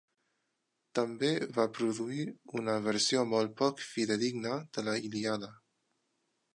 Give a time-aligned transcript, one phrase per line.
[0.99, 2.25] També va produir
[2.61, 5.57] una versió molt poc fidedigna de la "Ilíada".